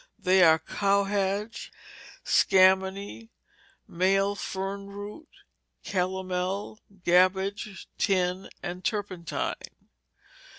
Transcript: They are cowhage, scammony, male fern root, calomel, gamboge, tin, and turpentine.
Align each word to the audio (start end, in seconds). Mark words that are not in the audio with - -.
They 0.17 0.41
are 0.43 0.57
cowhage, 0.57 1.71
scammony, 2.25 3.29
male 3.87 4.33
fern 4.33 4.87
root, 4.87 5.29
calomel, 5.85 6.79
gamboge, 7.03 7.85
tin, 7.99 8.49
and 8.63 8.83
turpentine. 8.83 9.89